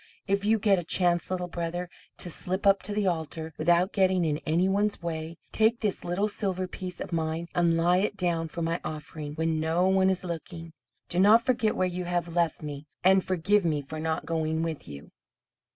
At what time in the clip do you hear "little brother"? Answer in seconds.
1.29-1.87